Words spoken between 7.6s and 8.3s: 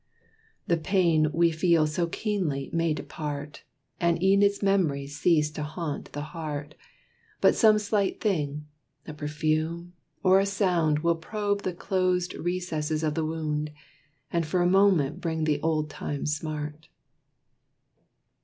slight